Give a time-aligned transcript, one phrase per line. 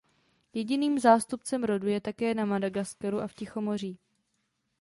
[0.53, 3.93] Jediným zástupcem rodu je také na Madagaskaru a v Tichomoří.